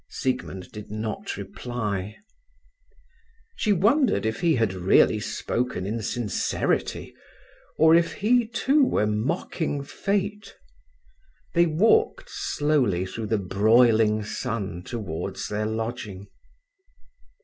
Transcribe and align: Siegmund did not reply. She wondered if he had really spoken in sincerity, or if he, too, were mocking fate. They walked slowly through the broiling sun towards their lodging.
Siegmund 0.09 0.71
did 0.71 0.89
not 0.89 1.37
reply. 1.37 2.15
She 3.55 3.71
wondered 3.71 4.25
if 4.25 4.39
he 4.41 4.55
had 4.55 4.73
really 4.73 5.19
spoken 5.19 5.85
in 5.85 6.01
sincerity, 6.01 7.13
or 7.77 7.93
if 7.93 8.13
he, 8.13 8.47
too, 8.47 8.83
were 8.83 9.05
mocking 9.05 9.83
fate. 9.83 10.55
They 11.53 11.67
walked 11.67 12.31
slowly 12.31 13.05
through 13.05 13.27
the 13.27 13.37
broiling 13.37 14.23
sun 14.23 14.81
towards 14.81 15.47
their 15.49 15.67
lodging. 15.67 16.25